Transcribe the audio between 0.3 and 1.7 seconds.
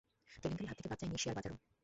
কেলেঙ্কারির হাত থেকে বাদ যায়নি শেয়ারবাজারও।